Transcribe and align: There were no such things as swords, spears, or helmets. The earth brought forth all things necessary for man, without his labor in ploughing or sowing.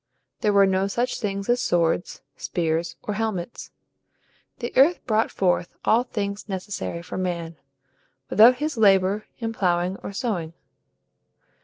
There 0.39 0.51
were 0.51 0.65
no 0.65 0.87
such 0.87 1.19
things 1.19 1.47
as 1.47 1.61
swords, 1.61 2.23
spears, 2.35 2.95
or 3.03 3.13
helmets. 3.13 3.69
The 4.57 4.73
earth 4.75 5.05
brought 5.05 5.29
forth 5.29 5.75
all 5.85 6.01
things 6.05 6.49
necessary 6.49 7.03
for 7.03 7.19
man, 7.19 7.57
without 8.27 8.55
his 8.55 8.77
labor 8.77 9.27
in 9.37 9.53
ploughing 9.53 9.97
or 9.97 10.11
sowing. 10.11 10.53